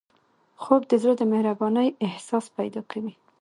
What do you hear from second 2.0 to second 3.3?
احساس پیدا کوي